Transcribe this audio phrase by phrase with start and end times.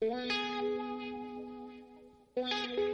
[0.00, 0.30] Thank
[2.36, 2.87] you.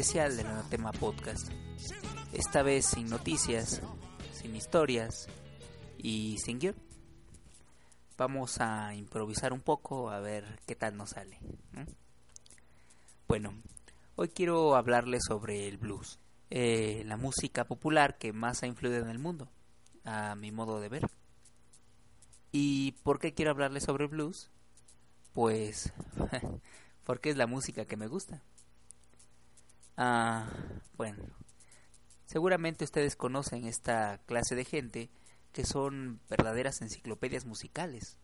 [0.00, 1.50] Especial del Anatema Podcast.
[2.32, 3.82] Esta vez sin noticias,
[4.32, 5.28] sin historias
[5.98, 6.74] y sin guion.
[8.16, 11.38] Vamos a improvisar un poco a ver qué tal nos sale.
[13.28, 13.52] Bueno,
[14.16, 19.10] hoy quiero hablarles sobre el blues, eh, la música popular que más ha influido en
[19.10, 19.50] el mundo,
[20.04, 21.10] a mi modo de ver.
[22.52, 24.50] ¿Y por qué quiero hablarles sobre el blues?
[25.34, 25.92] Pues
[27.04, 28.42] porque es la música que me gusta.
[30.02, 30.46] Ah,
[30.96, 31.22] bueno,
[32.24, 35.10] seguramente ustedes conocen esta clase de gente
[35.52, 38.16] que son verdaderas enciclopedias musicales,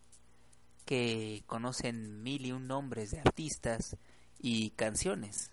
[0.87, 3.95] que conocen mil y un nombres de artistas
[4.39, 5.51] y canciones.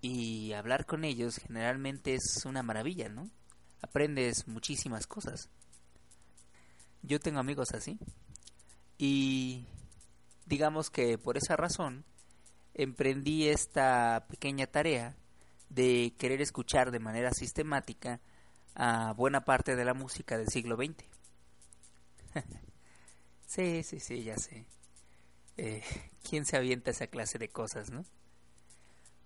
[0.00, 3.28] Y hablar con ellos generalmente es una maravilla, ¿no?
[3.82, 5.48] Aprendes muchísimas cosas.
[7.02, 7.98] Yo tengo amigos así.
[8.98, 9.66] Y
[10.46, 12.04] digamos que por esa razón
[12.72, 15.16] emprendí esta pequeña tarea
[15.70, 18.20] de querer escuchar de manera sistemática
[18.74, 21.04] a buena parte de la música del siglo XX.
[23.46, 24.66] sí, sí, sí, ya sé.
[25.56, 25.82] Eh,
[26.28, 28.04] ¿Quién se avienta esa clase de cosas, no?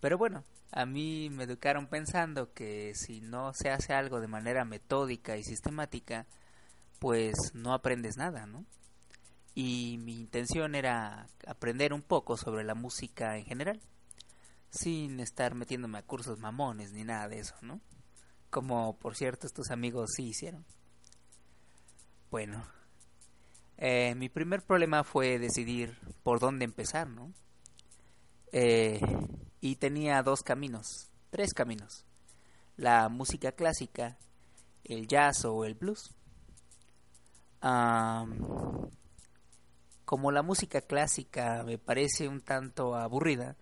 [0.00, 4.64] Pero bueno, a mí me educaron pensando que si no se hace algo de manera
[4.66, 6.26] metódica y sistemática,
[6.98, 8.66] pues no aprendes nada, ¿no?
[9.54, 13.80] Y mi intención era aprender un poco sobre la música en general
[14.74, 17.80] sin estar metiéndome a cursos mamones ni nada de eso, ¿no?
[18.50, 20.64] Como por cierto estos amigos sí hicieron.
[22.30, 22.66] Bueno,
[23.76, 27.32] eh, mi primer problema fue decidir por dónde empezar, ¿no?
[28.50, 29.00] Eh,
[29.60, 32.04] y tenía dos caminos, tres caminos.
[32.76, 34.18] La música clásica,
[34.82, 36.14] el jazz o el blues.
[40.04, 43.56] como la música clásica me parece un tanto aburrida,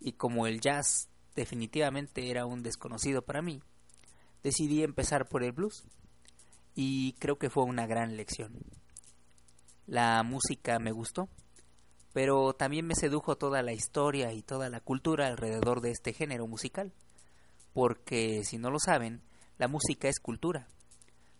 [0.00, 3.62] y como el jazz definitivamente era un desconocido para mí,
[4.42, 5.84] decidí empezar por el blues
[6.74, 8.58] y creo que fue una gran lección.
[9.86, 11.28] La música me gustó,
[12.12, 16.46] pero también me sedujo toda la historia y toda la cultura alrededor de este género
[16.46, 16.92] musical,
[17.72, 19.22] porque si no lo saben,
[19.58, 20.66] la música es cultura,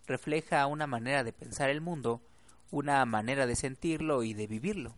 [0.05, 2.21] refleja una manera de pensar el mundo,
[2.69, 4.95] una manera de sentirlo y de vivirlo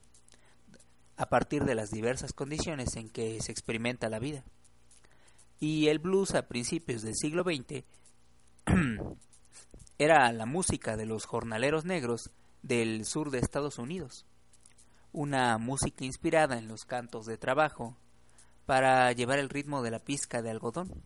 [1.18, 4.44] a partir de las diversas condiciones en que se experimenta la vida.
[5.59, 7.84] Y el blues a principios del siglo XX
[9.97, 12.31] era la música de los jornaleros negros
[12.62, 14.25] del sur de Estados Unidos,
[15.12, 17.96] una música inspirada en los cantos de trabajo
[18.66, 21.03] para llevar el ritmo de la pizca de algodón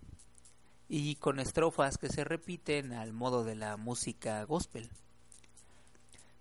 [0.88, 4.90] y con estrofas que se repiten al modo de la música gospel.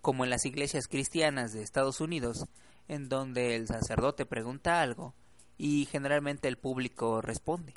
[0.00, 2.46] Como en las iglesias cristianas de Estados Unidos,
[2.88, 5.14] en donde el sacerdote pregunta algo
[5.58, 7.74] y generalmente el público responde.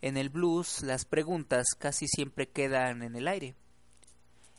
[0.00, 3.56] En el blues las preguntas casi siempre quedan en el aire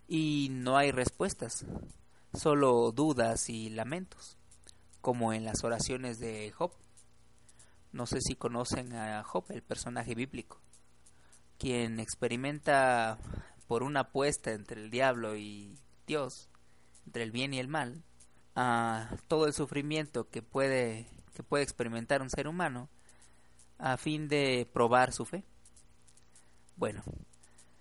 [0.07, 1.65] y no hay respuestas,
[2.33, 4.37] solo dudas y lamentos,
[5.01, 6.71] como en las oraciones de Job.
[7.91, 10.61] No sé si conocen a Job, el personaje bíblico,
[11.57, 13.17] quien experimenta
[13.67, 16.49] por una apuesta entre el diablo y Dios,
[17.05, 18.03] entre el bien y el mal,
[18.59, 22.89] a todo el sufrimiento que puede, que puede experimentar un ser humano
[23.77, 25.43] a fin de probar su fe.
[26.75, 27.03] Bueno,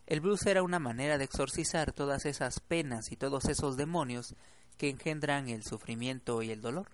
[0.06, 4.34] el blues era una manera de exorcizar todas esas penas y todos esos demonios
[4.76, 6.90] que engendran el sufrimiento y el dolor.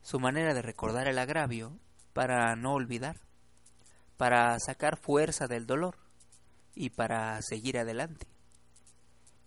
[0.00, 1.76] Su manera de recordar el agravio
[2.12, 3.16] para no olvidar,
[4.16, 5.96] para sacar fuerza del dolor
[6.76, 8.28] y para seguir adelante.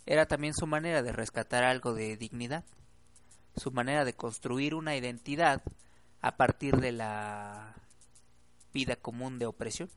[0.06, 2.66] Era también su manera de rescatar algo de dignidad
[3.58, 5.62] su manera de construir una identidad
[6.22, 7.76] a partir de la
[8.74, 9.90] vida común de opresión.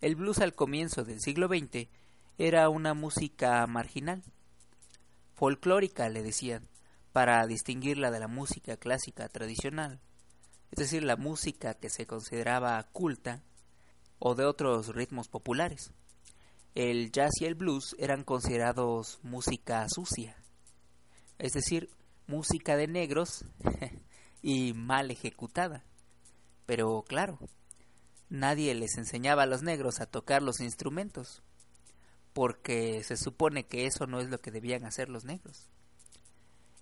[0.00, 1.88] El blues al comienzo del siglo XX
[2.36, 4.22] era una música marginal,
[5.34, 6.68] folclórica le decían,
[7.12, 10.00] para distinguirla de la música clásica tradicional,
[10.72, 13.42] es decir, la música que se consideraba culta
[14.18, 15.92] o de otros ritmos populares.
[16.74, 20.36] El jazz y el blues eran considerados música sucia,
[21.38, 21.90] es decir,
[22.26, 23.44] música de negros
[24.42, 25.84] y mal ejecutada.
[26.66, 27.38] Pero claro,
[28.28, 31.42] nadie les enseñaba a los negros a tocar los instrumentos,
[32.32, 35.68] porque se supone que eso no es lo que debían hacer los negros.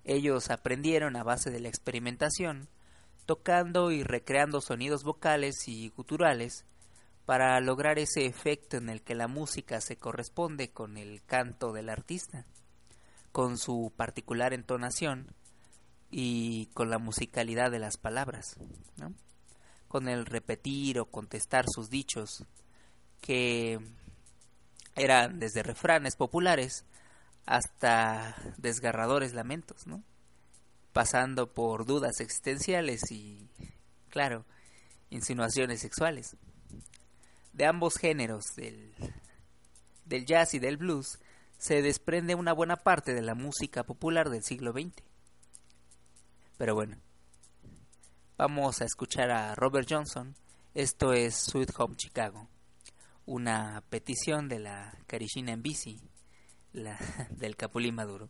[0.03, 2.67] Ellos aprendieron a base de la experimentación,
[3.25, 6.65] tocando y recreando sonidos vocales y guturales
[7.25, 11.89] para lograr ese efecto en el que la música se corresponde con el canto del
[11.89, 12.45] artista,
[13.33, 15.35] con su particular entonación
[16.11, 18.55] y con la musicalidad de las palabras,
[19.87, 22.45] con el repetir o contestar sus dichos,
[23.19, 23.79] que
[24.95, 26.85] eran desde refranes populares
[27.47, 30.03] hasta desgarradores lamentos, ¿no?
[30.93, 33.49] pasando por dudas existenciales y,
[34.09, 34.45] claro,
[35.09, 36.37] insinuaciones sexuales.
[37.51, 38.93] De ambos géneros, del,
[40.05, 41.17] del jazz y del blues,
[41.63, 45.01] se desprende una buena parte de la música popular del siglo XX.
[46.57, 46.97] Pero bueno,
[48.37, 50.35] vamos a escuchar a Robert Johnson.
[50.73, 52.49] Esto es Sweet Home Chicago,
[53.25, 56.01] una petición de la Carishina en bici,
[56.73, 56.99] la,
[57.29, 58.29] del Capulín Maduro.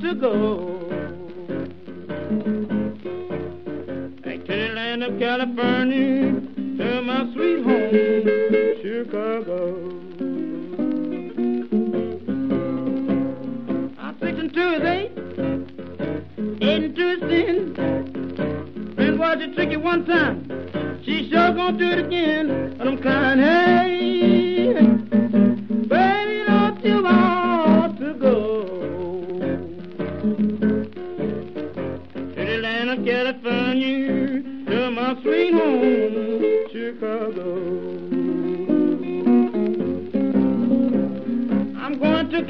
[0.00, 0.34] to go.
[4.24, 6.32] Back to the land of California,
[6.78, 8.22] to my sweet home,
[8.82, 9.56] Chicago.
[13.98, 15.12] I'm six and two is eight,
[16.62, 17.74] eight and two is ten.
[18.94, 23.38] Friend was a tricky one time, she sure gonna do it again, and I'm crying,
[23.38, 23.99] hey.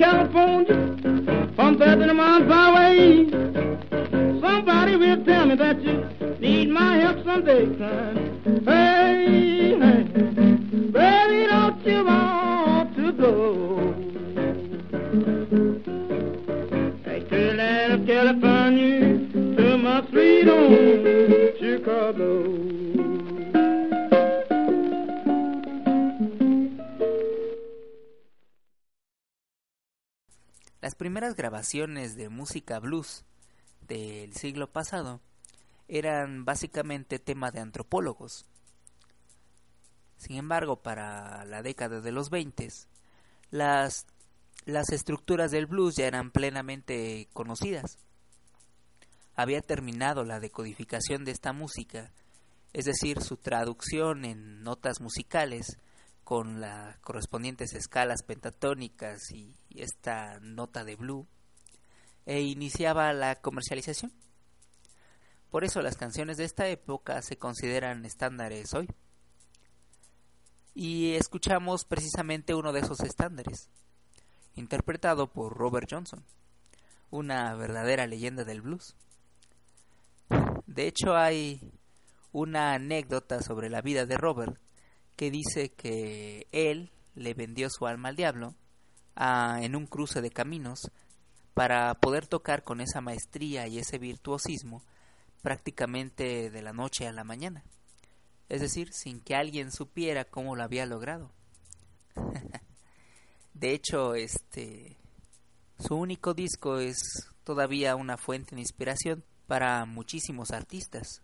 [0.01, 0.97] California,
[1.57, 3.29] from 13 miles away.
[4.41, 8.63] Somebody will tell me that you need my help someday, son.
[8.65, 9.20] Hey.
[30.81, 33.25] Las primeras grabaciones de música blues
[33.87, 35.21] del siglo pasado
[35.89, 38.47] eran básicamente tema de antropólogos.
[40.17, 42.69] Sin embargo, para la década de los 20,
[43.51, 44.07] las,
[44.65, 47.99] las estructuras del blues ya eran plenamente conocidas.
[49.35, 52.11] Había terminado la decodificación de esta música,
[52.73, 55.79] es decir, su traducción en notas musicales
[56.31, 61.27] con las correspondientes escalas pentatónicas y esta nota de blue,
[62.25, 64.13] e iniciaba la comercialización.
[65.51, 68.89] Por eso las canciones de esta época se consideran estándares hoy.
[70.73, 73.69] Y escuchamos precisamente uno de esos estándares,
[74.55, 76.25] interpretado por Robert Johnson,
[77.11, 78.95] una verdadera leyenda del blues.
[80.69, 81.73] De hecho, hay
[82.31, 84.61] una anécdota sobre la vida de Robert
[85.21, 88.55] que dice que él le vendió su alma al diablo
[89.17, 90.91] en un cruce de caminos
[91.53, 94.83] para poder tocar con esa maestría y ese virtuosismo
[95.43, 97.63] prácticamente de la noche a la mañana.
[98.49, 101.31] Es decir, sin que alguien supiera cómo lo había logrado.
[103.53, 104.97] de hecho, este
[105.79, 106.97] su único disco es
[107.45, 111.21] todavía una fuente de inspiración para muchísimos artistas,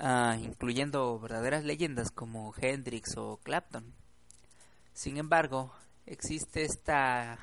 [0.00, 3.94] ah, incluyendo verdaderas leyendas como Hendrix o Clapton.
[4.92, 5.72] Sin embargo,
[6.06, 7.38] existe esta...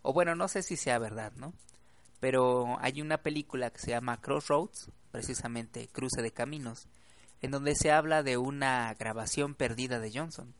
[0.00, 1.52] o bueno, no sé si sea verdad, ¿no?
[2.20, 6.88] Pero hay una película que se llama Crossroads, precisamente Cruce de Caminos,
[7.42, 10.54] en donde se habla de una grabación perdida de Johnson,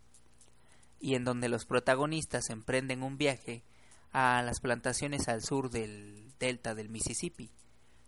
[0.99, 3.65] y en donde los protagonistas emprenden un viaje
[4.13, 7.51] a las plantaciones al sur del delta del Mississippi,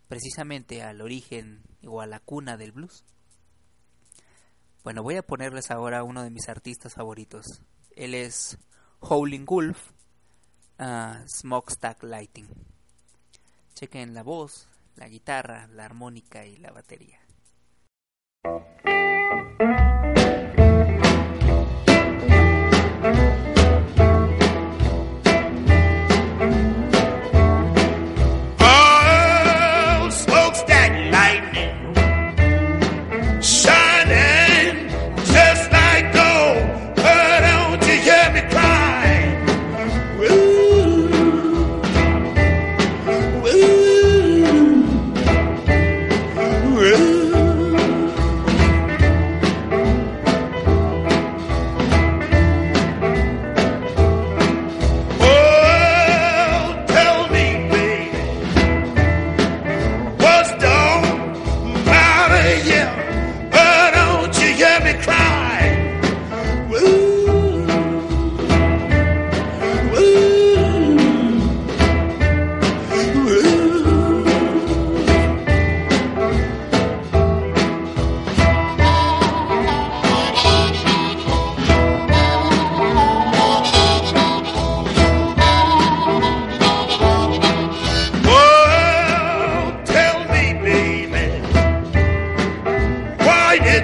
[0.08, 3.04] precisamente al origen o a la cuna del blues.
[4.82, 7.62] Bueno, voy a ponerles ahora uno de mis artistas favoritos.
[7.96, 8.58] Él es
[9.00, 9.92] Howling Wolf,
[10.78, 12.48] uh, Smokestack Lighting.
[13.74, 17.18] Chequen la voz, la guitarra, la armónica y la batería.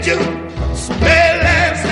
[0.00, 0.19] angel.
[0.75, 1.89] Spell and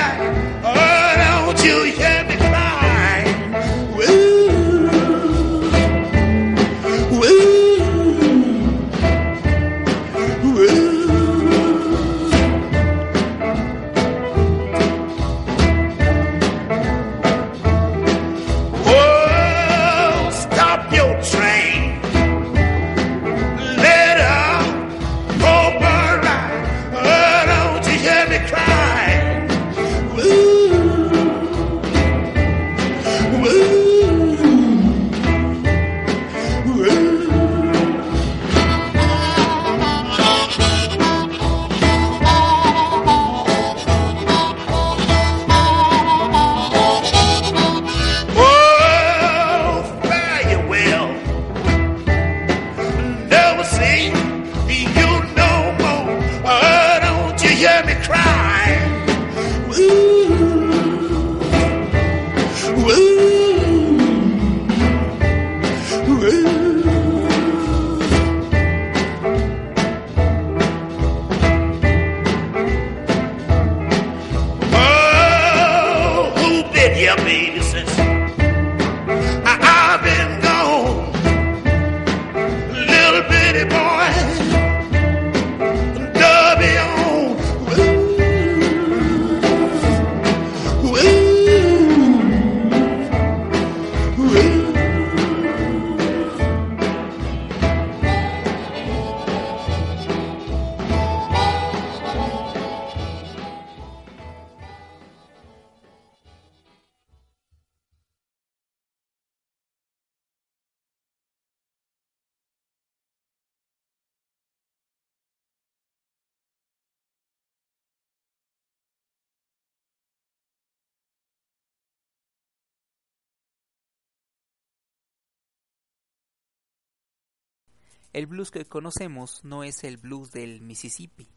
[128.13, 131.29] El blues que conocemos no es el blues del Mississippi,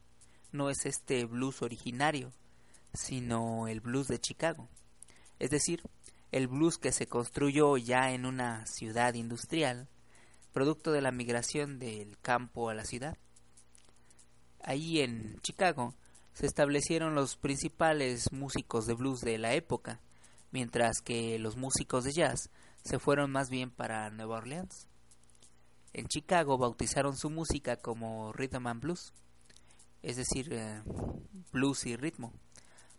[0.52, 2.32] no es este blues originario,
[2.94, 4.68] sino el blues de Chicago.
[5.38, 5.82] Es decir,
[6.30, 9.88] el blues que se construyó ya en una ciudad industrial,
[10.52, 13.16] producto de la migración del campo a la ciudad.
[14.62, 15.94] Ahí en Chicago
[16.32, 20.00] se establecieron los principales músicos de blues de la época,
[20.50, 22.50] mientras que los músicos de jazz
[22.84, 24.88] se fueron más bien para Nueva Orleans.
[25.92, 29.12] En Chicago bautizaron su música como Rhythm and Blues,
[30.02, 30.82] es decir, eh,
[31.52, 32.32] blues y ritmo,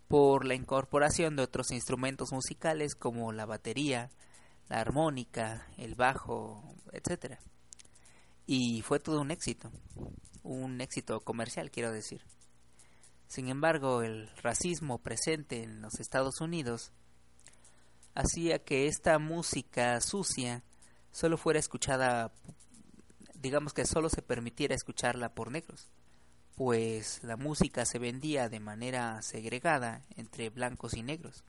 [0.08, 4.10] por la incorporación de otros instrumentos musicales como la batería,
[4.68, 7.38] la armónica, el bajo, etc.
[8.46, 9.70] Y fue todo un éxito,
[10.42, 12.22] un éxito comercial, quiero decir.
[13.26, 16.92] Sin embargo, el racismo presente en los Estados Unidos
[18.14, 20.62] hacía que esta música sucia
[21.10, 22.32] solo fuera escuchada,
[23.44, 25.90] digamos que solo se permitiera escucharla por negros,
[26.56, 31.44] pues la música se vendía de manera segregada entre blancos y negros.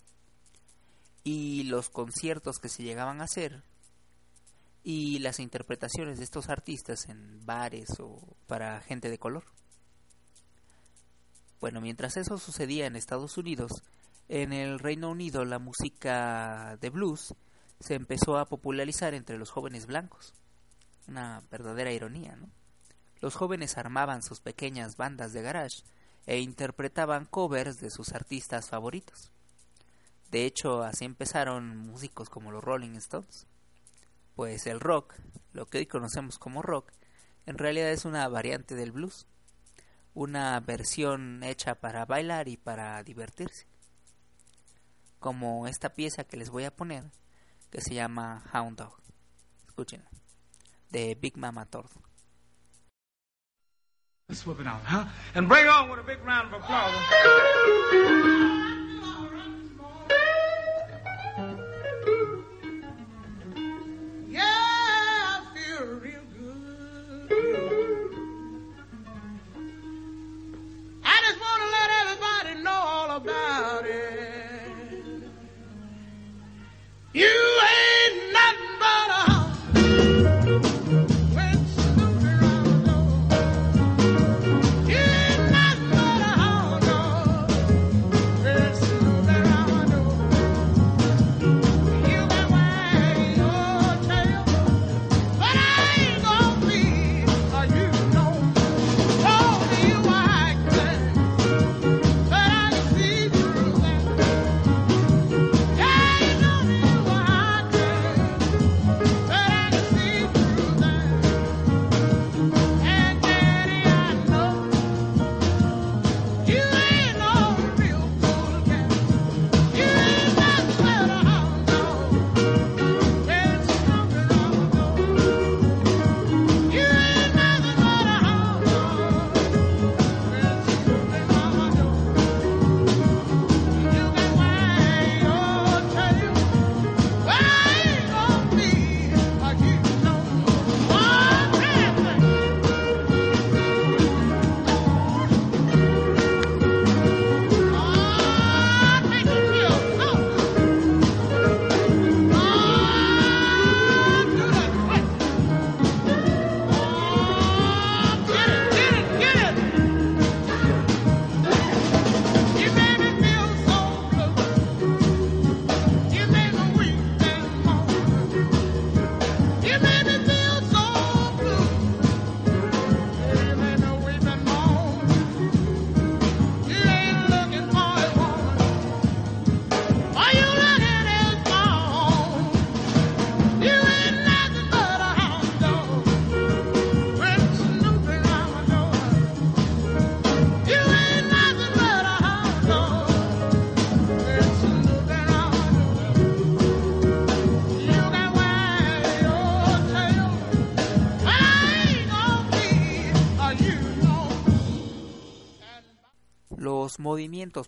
[1.23, 3.63] Y los conciertos que se llegaban a hacer
[4.83, 9.45] y las interpretaciones de estos artistas en bares o para gente de color.
[11.61, 13.71] Bueno, mientras eso sucedía en Estados Unidos,
[14.27, 17.33] en el Reino Unido la música de blues
[17.79, 20.33] se empezó a popularizar entre los jóvenes blancos.
[21.07, 22.49] Una verdadera ironía, ¿no?
[23.21, 25.83] Los jóvenes armaban sus pequeñas bandas de garage
[26.25, 29.31] e interpretaban covers de sus artistas favoritos.
[30.31, 33.47] De hecho, así empezaron músicos como los Rolling Stones.
[34.35, 35.15] Pues el rock,
[35.53, 36.91] lo que hoy conocemos como rock,
[37.45, 39.27] en realidad es una variante del blues
[40.15, 43.67] una versión hecha para bailar y para divertirse.
[45.19, 47.11] Como esta pieza que les voy a poner,
[47.69, 48.97] que se llama Hound Dog.
[49.67, 50.03] Escuchen,
[50.91, 51.89] de Big Mama Thorne.
[54.27, 55.05] Let's whip it out, huh?
[55.35, 56.95] And bring on with a big round of applause.
[64.27, 67.31] Yeah, I feel real good.
[71.03, 75.29] I just want to let everybody know all about it.
[77.13, 77.54] You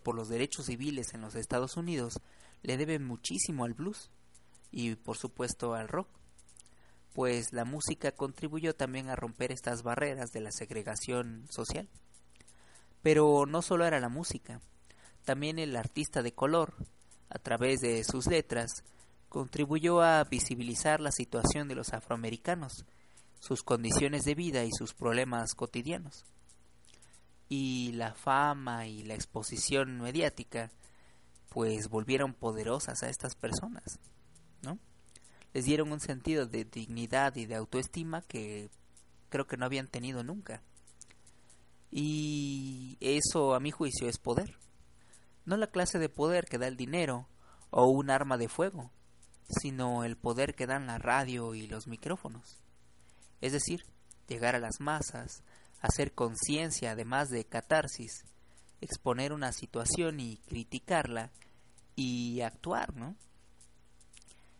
[0.03, 2.19] por los derechos civiles en los Estados Unidos
[2.63, 4.09] le deben muchísimo al blues
[4.71, 6.07] y por supuesto al rock,
[7.13, 11.89] pues la música contribuyó también a romper estas barreras de la segregación social.
[13.01, 14.61] Pero no solo era la música,
[15.25, 16.73] también el artista de color,
[17.29, 18.83] a través de sus letras,
[19.29, 22.85] contribuyó a visibilizar la situación de los afroamericanos,
[23.39, 26.25] sus condiciones de vida y sus problemas cotidianos
[27.49, 30.71] y la fama y la exposición mediática
[31.49, 33.99] pues volvieron poderosas a estas personas,
[34.61, 34.79] ¿no?
[35.53, 38.69] Les dieron un sentido de dignidad y de autoestima que
[39.29, 40.61] creo que no habían tenido nunca.
[41.89, 44.57] Y eso, a mi juicio, es poder.
[45.45, 47.27] No la clase de poder que da el dinero
[47.69, 48.91] o un arma de fuego,
[49.49, 52.61] sino el poder que dan la radio y los micrófonos.
[53.39, 53.85] Es decir,
[54.27, 55.43] llegar a las masas,
[55.81, 58.25] hacer conciencia además de catarsis,
[58.81, 61.31] exponer una situación y criticarla
[61.95, 63.15] y actuar, ¿no?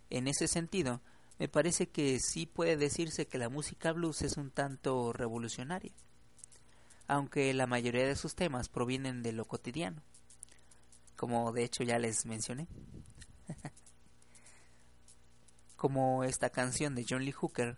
[0.10, 1.01] En ese sentido,
[1.39, 5.91] me parece que sí puede decirse que la música blues es un tanto revolucionaria,
[7.08, 10.01] aunque la mayoría de sus temas provienen de lo cotidiano,
[11.15, 12.67] como de hecho ya les mencioné.
[15.77, 17.77] como esta canción de John Lee Hooker,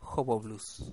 [0.00, 0.90] Hobo Blues.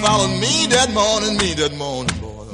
[0.00, 2.46] followed me that morning, me that morning, boy.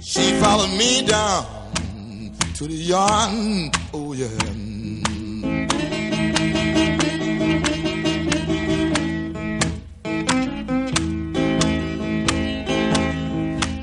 [0.00, 1.46] She followed me down
[2.54, 4.28] to the yard, oh yeah.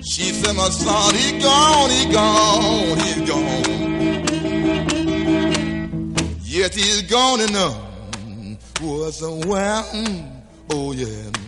[0.03, 3.81] She said, my son, he gone, he gone, he's gone.
[6.43, 7.91] Yet he's gone enough
[8.81, 10.40] was a well
[10.73, 11.40] Oh yeah.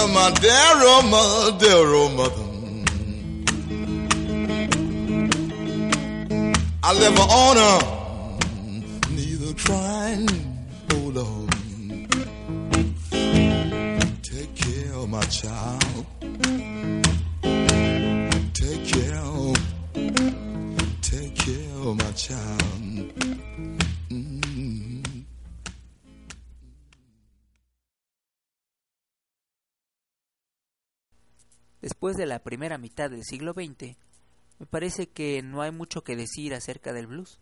[0.00, 2.46] Well, my dear old mother, dear old mother.
[6.82, 7.80] I live an her.
[9.10, 10.28] neither crying,
[10.90, 11.50] hold Lord.
[14.22, 15.79] Take care of my child.
[32.00, 33.94] Después de la primera mitad del siglo XX,
[34.58, 37.38] me parece que no hay mucho que decir acerca del blues.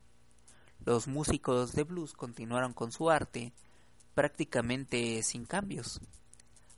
[0.84, 3.52] Los músicos de blues continuaron con su arte
[4.14, 6.00] prácticamente sin cambios,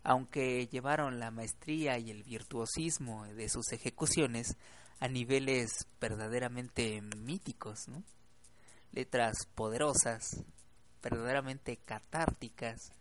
[0.02, 4.58] aunque llevaron la maestría y el virtuosismo de sus ejecuciones
[4.98, 7.86] a niveles verdaderamente míticos,
[8.92, 10.44] letras poderosas,
[11.02, 12.92] verdaderamente catárticas,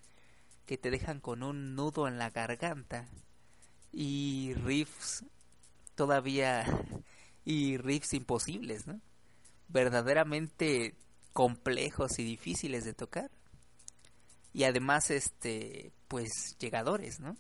[0.66, 3.10] que te dejan con un nudo en la garganta
[3.92, 5.24] y riffs
[5.96, 6.66] todavía
[7.46, 9.02] y riffs imposibles, ¿no?
[9.68, 10.96] Verdaderamente
[11.34, 13.32] complejos y difíciles de tocar.
[14.54, 17.38] Y además este pues llegadores, ¿no?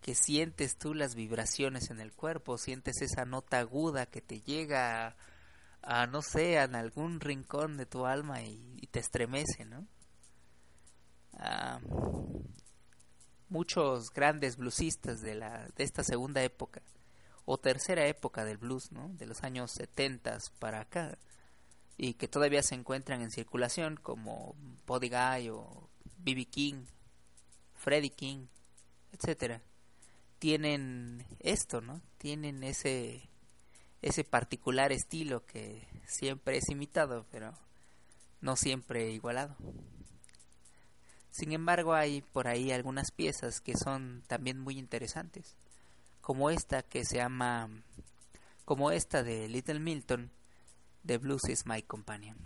[0.00, 5.16] Que sientes tú las vibraciones en el cuerpo, sientes esa nota aguda que te llega
[5.82, 9.86] a, no sé, en algún rincón de tu alma y, te estremece, ¿no?
[11.34, 11.80] Ah,
[13.52, 16.82] muchos grandes bluesistas de, la, de esta segunda época
[17.44, 19.10] o tercera época del blues, ¿no?
[19.10, 21.18] de los años 70 para acá,
[21.98, 25.88] y que todavía se encuentran en circulación como Buddy Guy o
[26.18, 26.46] B.B.
[26.46, 26.84] King,
[27.74, 28.46] Freddie King,
[29.12, 29.60] etcétera,
[30.38, 32.00] tienen esto, ¿no?
[32.18, 33.28] Tienen ese
[34.00, 37.54] ese particular estilo que siempre es imitado, pero
[38.40, 39.56] no siempre igualado.
[41.32, 45.56] Sin embargo, hay por ahí algunas piezas que son también muy interesantes,
[46.20, 47.70] como esta que se llama
[48.66, 50.30] como esta de Little Milton,
[51.04, 52.36] The Blues is My Companion.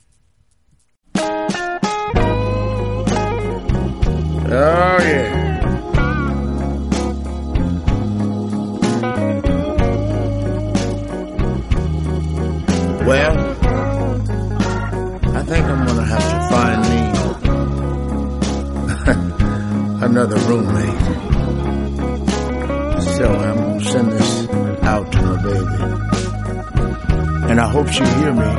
[27.76, 28.50] Hope you hear me.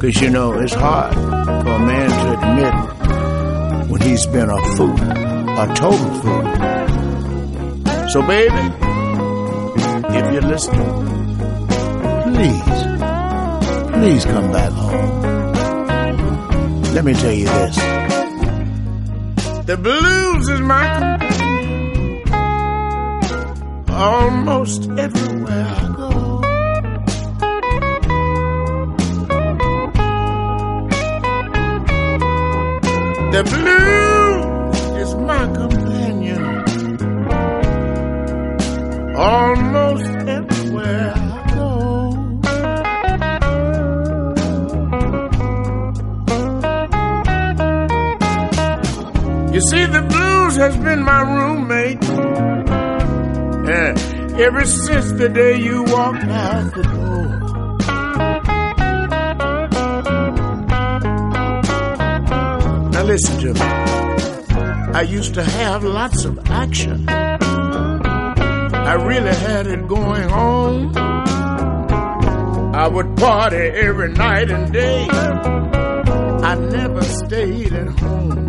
[0.00, 2.74] Cause you know, it's hard for a man to admit
[3.90, 5.00] when he's been a fool,
[5.62, 6.46] a total fool.
[8.10, 8.64] So baby,
[10.18, 10.92] if you're listening,
[12.34, 12.76] please
[13.96, 15.22] Please come back home.
[16.94, 17.76] Let me tell you this.
[19.64, 21.16] The blues is my
[23.88, 25.85] almost everywhere
[49.56, 52.02] You see, the blues has been my roommate
[53.66, 53.94] yeah,
[54.38, 57.26] ever since the day you walked out the door.
[62.90, 63.60] Now listen to me.
[64.92, 67.08] I used to have lots of action.
[67.08, 70.94] I really had it going on.
[72.74, 75.08] I would party every night and day.
[75.08, 78.45] I never stayed at home.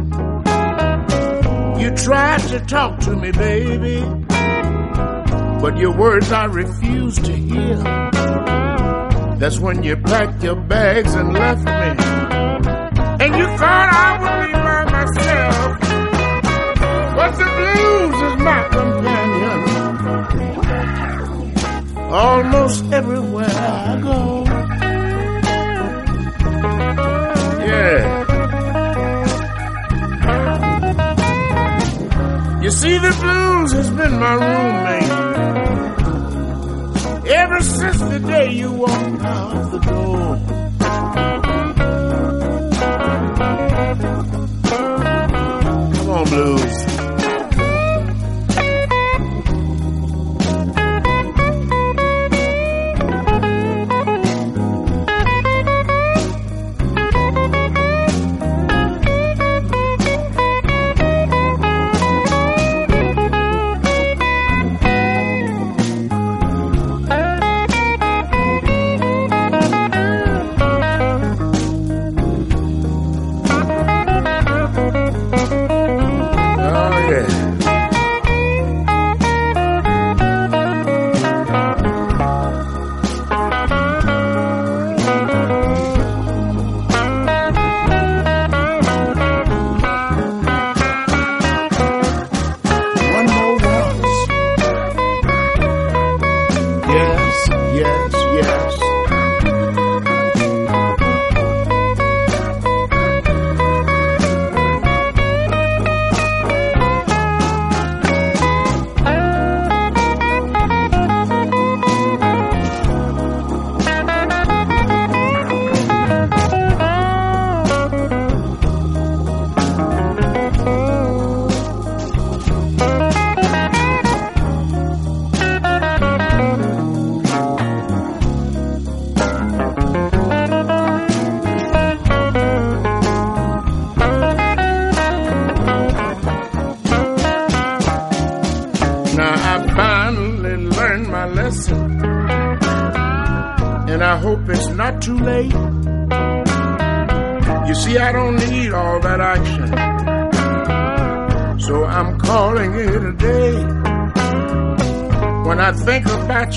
[1.88, 4.02] You tried to talk to me, baby,
[5.62, 7.78] but your words I refused to hear.
[9.39, 11.71] That's when you packed your bags and left me.
[13.23, 15.80] And you thought I would be by myself.
[17.15, 19.60] But the blues is my companion.
[22.12, 24.43] Almost everywhere I go.
[27.65, 28.17] Yeah.
[32.68, 35.10] You see, the blues has been my roommate
[37.32, 40.38] ever since the day you walked out the door.
[45.94, 46.87] Come on, blues.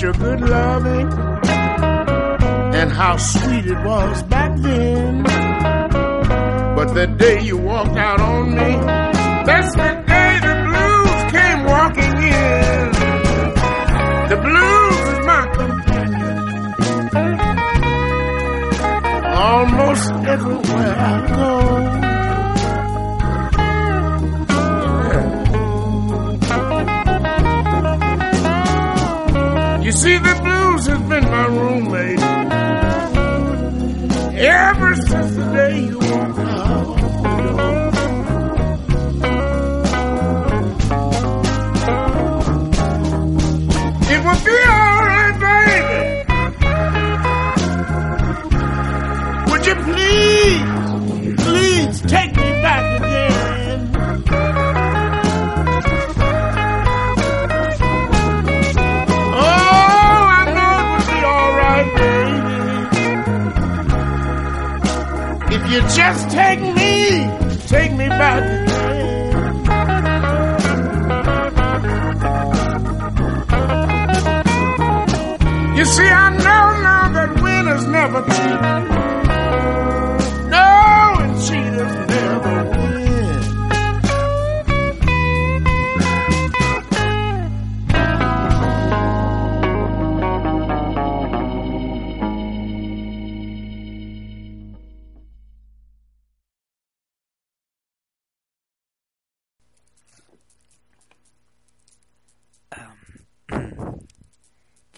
[0.01, 1.11] your good loving
[2.73, 5.21] and how sweet it was back then.
[6.75, 8.71] But the day you walked out on me,
[9.45, 12.91] that's the day the blues came walking in.
[14.29, 16.37] The blues is my companion.
[19.35, 22.00] Almost everywhere I go.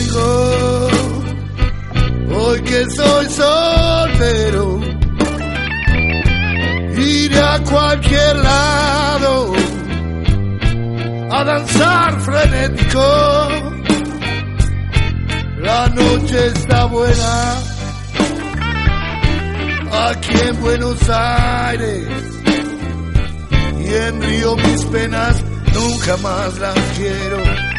[0.02, 0.88] Tengo,
[2.34, 4.80] hoy que soy soltero,
[6.96, 9.52] iré a cualquier lado
[11.30, 13.48] a danzar frenético.
[15.58, 17.54] La noche está buena
[20.08, 22.08] aquí en Buenos Aires
[23.78, 27.71] y en Río mis penas nunca más las quiero.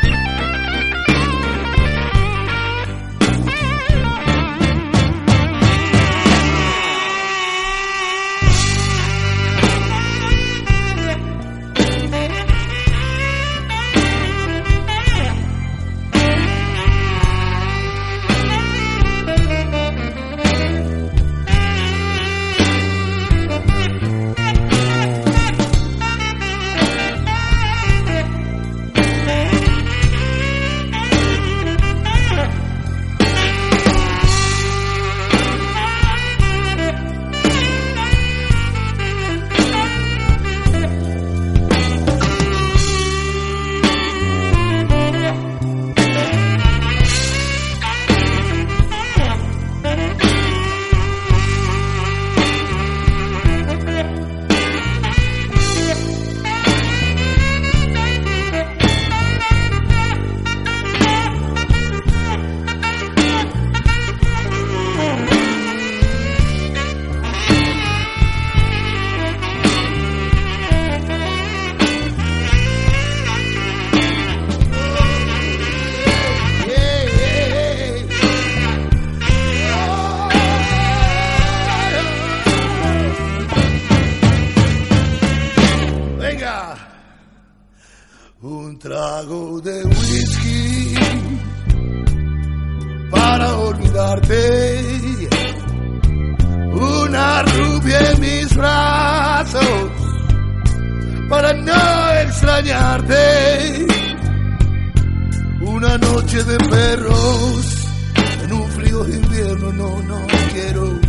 [110.54, 110.99] No quiero.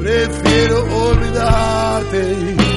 [0.00, 2.72] Prefiero olvidarte.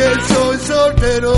[0.00, 1.34] que soy soltero.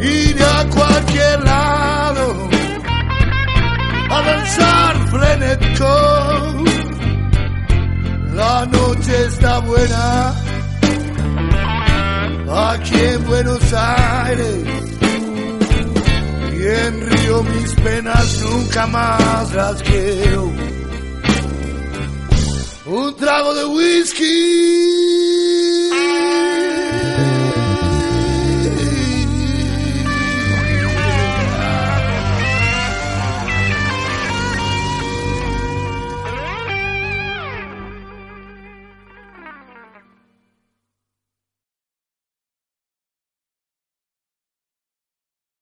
[0.00, 2.48] Iré a cualquier lado
[4.10, 6.13] a danzar frenético.
[8.64, 10.34] La noche está buena
[12.70, 14.64] aquí en Buenos Aires.
[16.50, 20.50] Y en Río mis penas nunca más las quiero.
[22.86, 25.33] Un trago de whisky